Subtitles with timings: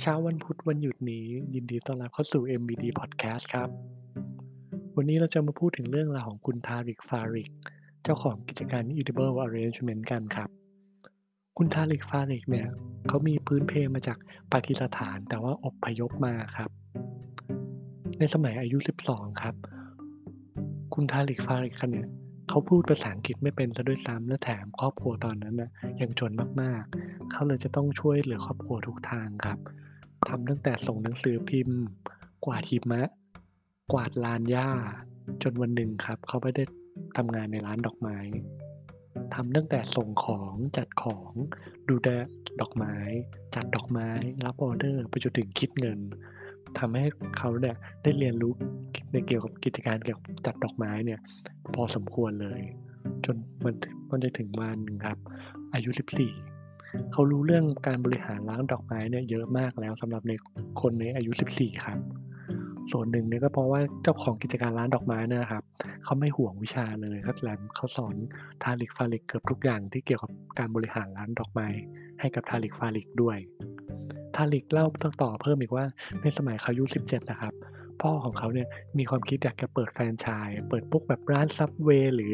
[0.00, 3.68] เช้าวันพุธวันหยุดนี้ ยินดีต้อนรับเข้าสู่ MBD Podcast ครับ
[4.96, 7.50] วันนี้เราจะมาพูดถึงเรื่องราวของคุณทาริกฟาริก
[8.02, 10.48] เจ้าของกิจการ Edible Arrangement กันครับ
[11.58, 12.68] คุณทาริกฟาริกเนี่ย
[13.08, 14.18] เขามีพื้นเพมาจาก
[14.52, 16.70] ปากีสถานแต่ว่าอบพยพมาครับ
[18.18, 19.54] ในสมัยอายุ 12 ครับ
[20.94, 22.08] คุณทาริกฟาริกเนี่ย
[22.48, 29.60] เขาพูดภาษาอังกฤษไม่เป็นซะด้วยซ้ำและแถมครอบครัวตอนนั้นนะยังจนมากๆ เขาเลยจะต้องช่วยเหลือครอบครัวทุกทางครับ
[30.28, 31.80] ทำตั้งแต่ส่งหนังสือพิมพ์
[32.44, 33.02] กวาดหิมะ
[33.92, 34.68] กวาดลานหญ้า
[35.42, 36.64] จนวันหนึ่งครับ เขาไม่ได้
[37.16, 38.18] ทำงานในร้านดอกไม้
[39.34, 41.32] ทำตั้งแต่ส่งของจัดของ
[41.88, 42.08] ดูแล
[42.60, 42.94] ดอกไม้
[43.54, 44.08] จัดดอกไม้
[44.44, 46.00] รับออเดอร์ไปจนถึงคิดเงิน
[46.78, 47.04] ทำให้
[47.38, 48.52] เขาเนี่ยได้เรียนรู้
[49.12, 51.20] ในเกี่ยวกับกิจการเกี่ยวกับจัดดอกไม้เนี่ย
[51.74, 52.60] พอสมควรเลย
[53.24, 53.74] จนมัน
[54.10, 55.18] มันจะถึงวันหนึ่งครับ
[55.74, 56.49] อายุ 14
[57.12, 60.32] เขารู้เรื่องการบริหารร้านดอกไม้เนี่ยเยอะมากแล้วสำหรับใน
[60.80, 61.98] คนในอายุ 14 ครับ
[62.92, 65.64] ส่วนหนึ่งเนี่ยก็เพราะว่าเจ้าของกิจการร้านดอกไม้นะครับ
[66.04, 68.14] เขาไม่ห่วงวิชาเลยครับแลมเขาสอน
[68.62, 71.68] ทาริกฟาริกเกือบทุกอย่างที่เกี่ยวกับการบริหารร้านดอกไม้
[72.20, 73.38] ให้กับทาริกฟาริกด้วย
[74.36, 74.86] ทาริกเล่า
[75.22, 75.84] ต่อเพิ่มอีกว่า
[76.22, 77.54] ในสมัยเขาอายุ 17 นะครับ
[78.02, 78.68] พ่อของเขาเนี่ย
[78.98, 82.32] มีความคิดอยากจะเปิดแฟรนไชส์เปิดพวกแบบร้าน Subway หรือ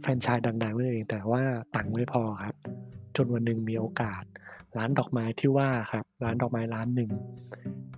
[0.00, 1.42] แฟรนไชส์ดังๆนั่นเอง แต่ว่า
[1.76, 2.54] ตังค์ไม่พอครับ
[3.16, 4.22] จนวันหนึ่งมีโอกาส
[4.76, 7.10] ร้านดอกไม้ที่ว่าครับ ร้านดอกไม้ร้านหนึ่ง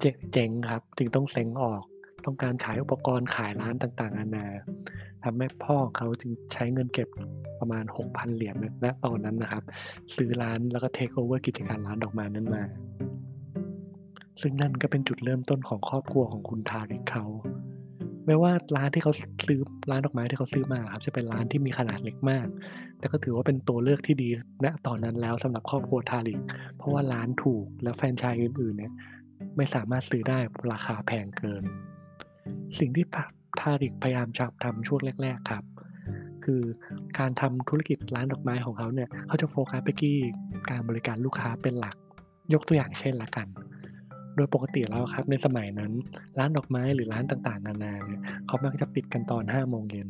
[0.00, 1.84] เจ๊งครับ จึงต้องเซ้งออก
[2.24, 4.46] ต้องการขายอุปกรณ์ขายร้านต่างๆนานา
[5.24, 7.08] ทำให้พ่อเขาจึงใช้เงินเก็บ
[7.58, 8.54] ประมาณ 6,000 เหรียญ
[8.84, 9.64] ณตอนนั้นนะครับ
[10.16, 12.62] ซื้อร้านแล้วก็เทคโอเวอร์กิจการร้านดอกไม้นั้นมา
[14.40, 17.24] ซึ่งนั่นก็เป็นจุดเริ่มต้นของครอบครัวของคุณทาริกเขา
[18.26, 19.12] แม้ว่าร้านที่เขา
[19.46, 22.46] ซื้อร้านดอกไม้ที่เขาซื้อมาครับจะเป็นร้านที่มีขนาดเล็กมาก
[22.98, 24.28] แต่ก็ถือว่าเป็นตัวเลือกที่ดี
[24.64, 26.40] ณตอนนั้นแล้วสำหรับครอบครัวทาริก
[26.76, 28.92] เพราะว่าร้านถูกและแฟรนไชส์อื่นๆเนี่ย
[29.56, 30.38] ไม่สามารถซื้อได้
[30.72, 31.62] ราคาแพงเกิน
[32.78, 33.04] สิ่งที่
[33.60, 35.64] ทาริกพยายามจะทำช่วงแรก ๆครับ
[36.44, 36.62] คือ
[37.18, 40.14] การทำธุรกิจร้านดอกไม้ของเขาเนี่ยเขาจะโฟกัสไปที่
[40.70, 41.96] การบริการลูกค้าเป็นหลัก
[42.52, 43.46] ยกตัวอย่างเช่นละกัน
[44.36, 45.92] โดยปกติแล้วครับในสมัยนั้น
[46.38, 50.08] ร้านดอกไม้หรือร้านต่างๆ นานาเนี่ยเขามักจะปิดกันตอน5โมงเย็น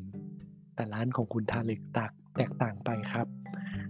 [0.74, 3.26] แต่ร้านของคุณทาริกตักแตกต่างไปครับ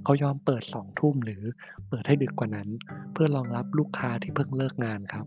[0.05, 1.43] เขายอมเปิด2ทุ่มหรือ
[1.89, 2.69] เปิดให้ดึกกว่านั้น
[3.13, 5.27] เพื่อรองรับลูกค้าที่เพิ่งเลิกงานครับ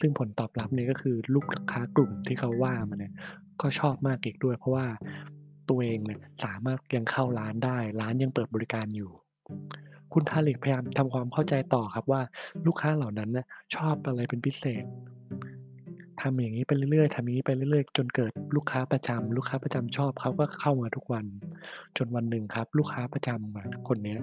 [0.00, 3.12] ซึ่งผลตอบรับเนี่ยก็คือลูกค้ากลุ่มที่เขาว่ามาเนี่ย
[3.60, 4.86] ก็ชอบมากอีกด้วย เพราะว่า
[5.68, 9.10] ตัวเองเนี่ยสามารถยังเข้าร้านได้ ร้านยังเปิดบริการอยู่
[10.12, 12.20] คุณทาริกพยายามทำความเข้าใจต่อครับว่า
[12.66, 14.84] ลูกค้าเหล่านั้นนะชอบอะไรเป็นพิเศษ
[16.20, 21.24] ทำอย่างนี้ไปเรื่อยๆทำอย่างนี้ไปเรื่อยๆ จนเกิดลูกค้าประจำลูกค้าประจำชอบเขาก็เข้ามาทุกวัน
[21.96, 24.16] จนวันหนึ่งครับ ลูกค้าประจำคนนี้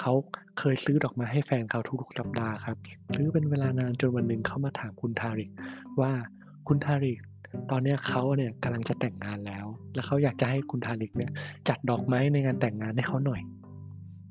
[0.00, 0.12] เขา
[0.58, 2.76] เคยซื้อดอกไม้ให้แฟนเขาทุกๆสัปดาห์ครับ
[3.14, 5.50] ซื้อเป็นเวลานานจนวันหนึ่งเขามาถามคุณทาริก
[6.00, 6.12] ว่า
[6.68, 7.18] คุณทาริก
[7.70, 11.30] ตอนนี้เขาเนี่ยกำลังจะแต่งงานแล้ว แล้วเขาอยากจะให้คุณทาริกเนี่ย
[11.68, 13.42] จัดดอกไม้ในงานแต่งงานให้เขาหน่อย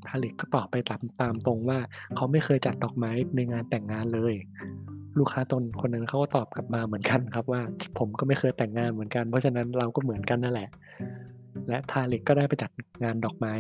[0.08, 1.80] ทาริกก็ตอบไปตามตามตรงว่า
[2.16, 4.36] เขาไม่เคยจัดดอกไม้ในงานแต่งงานเลย
[5.20, 7.62] ลูกค้าตนคนนั้นเขาก็ตอบกลับมาเหมือนกันครับว่า
[7.98, 10.70] ผมก็ไม่เคยแต่งงานเหมือนกัน เพราะฉะนั้นเราก็เหมือนกันนั่นแหละ
[11.68, 12.72] และทาริกก็ได้ไปจัด
[13.04, 13.54] งานดอกไม้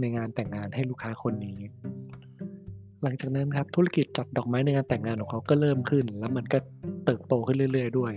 [0.00, 1.58] ในงานแต่งงานให้ลูกค้าคนนี้
[3.02, 6.58] หลังจากนั้นครับธุรกิจจัดดอกไม้ในงานแต่งงานของเขาก็เริ่มขึ้น แล้วมันก็
[7.04, 8.12] เติบโตขึ้นเรื่อย ๆ ด้วย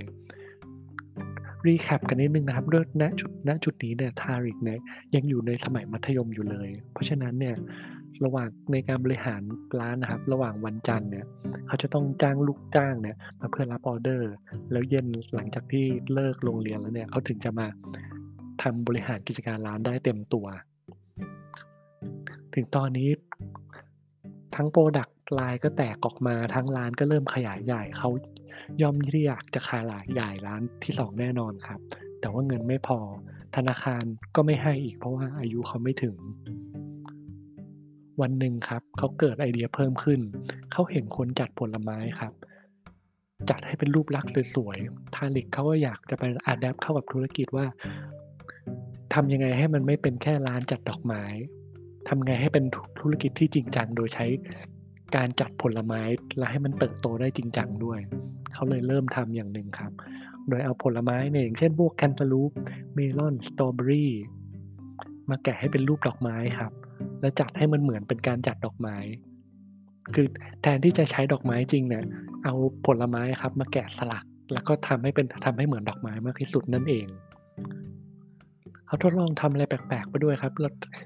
[1.67, 4.79] recap กันนิดนึงนะครับด้วยณจุดณจุดนี้เนี่ยทาริกเนี่ย
[5.15, 7.55] ยังอยู่ในสมัยมัธยมอยู่เลย เพราะฉะนั้นเนี่ย
[8.25, 9.41] ระหว่างในการบริหาร
[9.79, 11.25] ร้านนะครับ ระหว่างวันจันทร์เนี่ย
[11.67, 14.31] เขาจะต้องจ้างลูกจ้างเนี่ยมาเพื่อรับออเดอร์
[14.71, 15.05] แล้วเย็น
[15.35, 17.67] หลังจากที่เลิกโรงเรียนแล้วเนี่ยเขาถึงจะมา
[18.61, 20.45] ทำบริหารกิจการร้านได้เต็มตัว
[22.53, 23.09] ถึงตอนนี้
[24.55, 28.09] ทั้ง product line ก็แตกออกมาทั้งร้านก็เริ่มขยายใหญ่เขา
[28.81, 31.79] ย่อมที่อยากจะขยับขยายไปร้านที่สองแน่นอนครับ
[32.19, 32.99] แต่ว่าเงินไม่พอ
[33.55, 34.03] ธนาคาร
[34.35, 36.15] ก็ไม่ให้อีกเพราะว่าอายุเขาไม่ถึง
[38.21, 40.19] วันหนึ่งครับ เขาเกิดไอเดียเพิ่มขึ้น
[40.71, 42.33] เขาเห็นคนจัดผลไม้ครับ
[43.49, 47.65] จัดให้เป็นรูปลักษณ์สวยๆทาริกเขาก็อยากจะไป adapt เข้ากับธุรกิจว่า
[49.13, 51.23] ทำยังไงให้มันไม่เป็นแค่ร้านจัดดอกไม้
[52.07, 52.65] ทำไงให้เป็น
[52.99, 54.25] ธุรกิจที่จริงจังโดยใช้
[55.15, 56.01] การจัดผลไม้
[56.37, 57.99] และให้มันเติบโตได้จริงจังด้วย
[58.53, 59.91] เขาเลยเริ่มทำอย่างหนึ่งครับ
[60.49, 62.51] โดยเอาผลไม้เนี่ยอย่างเช่นพวกแคนตาลูป
[62.93, 64.11] เมลอนสตรอเบอรี่
[65.29, 66.71] มาแกะให้เป็นรูปดอกไม้ครับ
[67.21, 68.97] แล้วจัดให้มันเหมือนเป็นการจัดดอกไม้
[70.13, 70.27] คือ
[70.61, 72.03] แทนที่จะใช้ดอกไม้จริงเนี่ย
[72.43, 72.53] เอา
[72.85, 74.23] ผลไม้ครับ มาแกะสลัก
[74.53, 77.07] แล้วก็ทำให้เป็นทำให้เหมือนดอกไม้มากที่สุดนั่นเอง
[78.87, 80.51] เขาทดลองทำอะไรแปลกๆไปด้วยครับ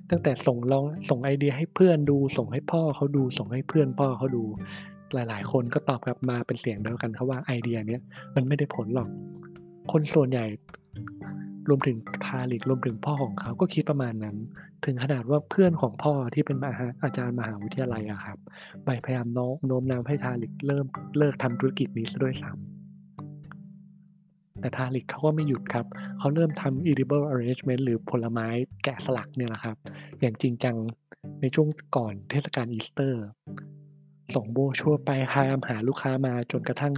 [0.10, 4.44] ตั้งแต่ส่งลองส่งไอเดียให้เพื่อนดู ส่งให้พ่อเขาดู ส่งให้เพื่อนพ่อเขาดู
[5.13, 8.01] หลาย ๆ คนก็ตอบกลับมาเป็นเสียงเดียวกันครับว่าไอเดียเนี้ย
[8.36, 9.10] มันไม่ได้ผลหรอก
[9.92, 10.45] คนส่วนใหญ่
[11.69, 14.38] รวมถึงทาริกรวมถึงพ่อของเขาก็คิดประมาณนั้น
[14.86, 16.71] ถึงขนาดว่าเพื่อนของพ่อที่เป็นา
[17.04, 18.38] อาจารย์มหาวิทยาลัยอะครับ
[18.86, 20.86] ไปพยายามโน้มโน้มน้าวให้ทาริกเริ่ม
[21.18, 25.86] เลิกทำธุรกิจนี้ซะด้วยซ้ำแต่ทาริกเขาก็ไม่หยุดครับ
[26.19, 28.48] เขาเริ่มทำ edible arrangement หรือผลไม้
[28.83, 29.75] แกะสลักเนี่ยแหละครับ
[30.21, 30.75] อย่างจริงจัง
[31.42, 31.68] ในช่วง
[31.98, 33.24] ก่อนเทศกาลอีสเตอร์
[34.34, 36.94] ส่งโบรชัวร์ไปพยายามหาลูกค้ามาจนกระทั่ง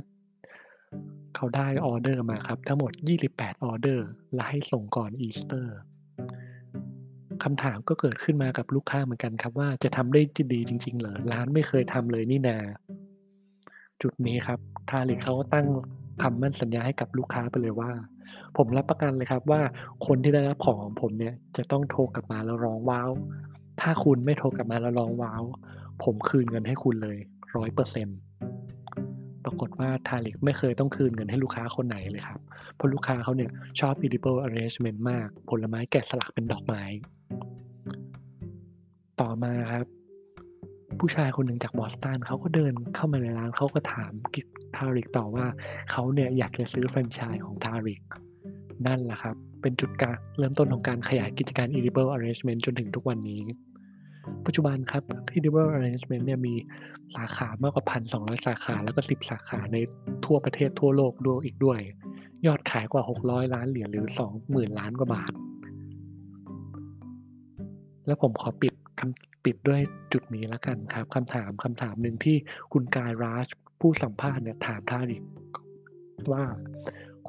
[1.36, 2.92] เขาได้ออเดอร์มาครับ ทั้งหมด
[3.28, 5.78] 28 ออเดอร์ และให้ส่งก่อนอีสเตอร์
[7.44, 10.22] คำถามก็เกิดขึ้นมากับลูกค้าเหมือนกันครับว่าจะทำได้
[10.54, 12.58] ดีจริง ๆ เหรอ ร้านไม่เคยทำเลยนี่นา
[14.02, 15.68] จุดนี้ครับทาริกเขาก็ตั้ง
[16.22, 17.92] คำมั่นสัญญาให้กับลูกค้าไปเลยว่า
[18.58, 19.62] ผมรับประกันเลยครับว่า
[20.08, 23.10] คนที่ได้รับของของผมเนี่ยจะต้องโทรกลับมาแล้วร้องว้าว
[23.82, 25.44] ถ้าคุณไม่โทรกลับมาแล้วร้องว้าว
[26.04, 27.18] ผมคืนเงินให้คุณเลย
[27.58, 28.18] ร้อยเปอร์เซ็นต์
[29.46, 32.40] ปรากฏว่าทาริกไม่เคยต้องคืนเงินให้ลูกค้าคนไหนเลยครับ
[32.76, 36.84] เพราะลูกค้าเขาเนี่ยชอบ edible arrangement มาก ผลไม้แกะสลักเป็นดอกไม้
[39.22, 39.86] ต่อมาครับ
[41.00, 44.12] ผู้ชายคนหนึ่งจากบอสตันเขาก็เดินเข้ามาในร้านเขาก็ถาม
[44.76, 45.46] ทาริกต่อว่า
[45.92, 48.02] เขาเนี่ยอยากจะซื้อแฟรนไชส์ของทาริก
[48.88, 53.42] นั่นแหละครับ เป็นจุดการเริ่มต้นของการขยายกิจการ edible arrangement จนถึงทุกวันนี้
[54.46, 55.04] ปัจจุบันครับ
[55.38, 56.56] edible arrangement เนี่ยมี
[57.16, 57.86] สาขามากกว่า
[58.16, 59.78] 1,200สาขาแล้วก็10สาขาใน
[60.26, 61.80] ทั่วประเทศทั่วโลกด้วยอีกด้วย
[62.46, 64.08] ยอดขายกว่า600ล้านเหรียญหรือ
[64.42, 65.32] 20,000ล้านกว่าบาท
[68.06, 69.82] แล้วผมขอปิดคำปิดด้วย
[70.14, 72.38] จุดนี้แล้วกันครับคำถามคำถามหนึ่งที่
[72.74, 73.48] คุณกายราช
[73.80, 75.24] ผู้สัมภาษณ์เนี่ยถามทาริก
[76.32, 76.44] ว่า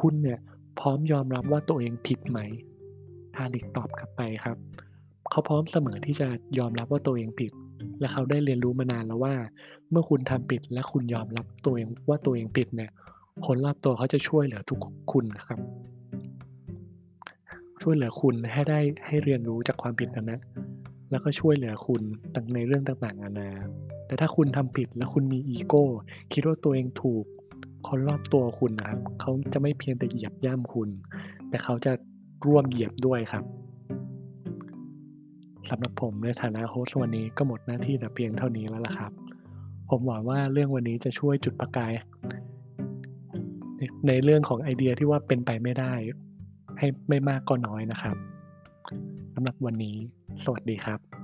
[0.00, 0.40] คุณเนี่ย
[0.78, 2.38] พร้อมยอมรับว่าตัวเองผิดไหม
[3.34, 4.56] ทาริกตอบกลับไปครับ
[5.36, 6.28] เขาพร้อมเสมอที่จะ
[6.58, 7.52] ยอมรับว่าตัวเองผิด
[8.00, 9.34] และเขาได้เรียนรู้มานานแล้วว่า
[9.90, 12.90] เมื่อคุณทำผิดและคุณยอมรับตัวเองว่าตัวเองผิดเนี่ย
[13.46, 14.80] คนรอบตัวเขาจะช่วยเหลือทุก
[15.12, 15.58] คุณครับ
[17.82, 20.40] ช่วยเหลือคุณให้ได้ให้เรียนรู้จากความผิดนั้นนะ
[21.10, 22.02] แล้วก็ช่วยเหลือคุณ
[22.54, 23.50] ในเรื่องต่างๆนานา
[24.06, 25.84] แต่ถ้าคุณทำผิดแล้วคุณมีอีโก้
[26.32, 27.24] คิดว่าตัวเองถูก
[27.88, 30.88] คนรอบตัวคุณนะครับ เขาจะไม่เพียงแต่เหยียบย่ำคุณ
[31.48, 31.92] แต่เขาจะ
[32.46, 33.44] ร่วมเหยียบด้วยครับ
[35.70, 39.12] สำหรับผมในฐานะโฮสต์วันนี้ก็หมดหน้าที่แต่เพียงเท่านี้แล้วล่ะครับ
[39.90, 41.92] ผมหวังว่าเรื่องวันนี้จะช่วยจุดประกาย
[44.08, 45.92] ในเรื่องของไอเดียที่ว่าเป็นไปไม่ได้
[46.78, 48.16] ให้ไม่มากก็น้อยนะครับ
[49.34, 49.96] สำหรับวันนี้
[50.44, 51.15] สวัสดีครับ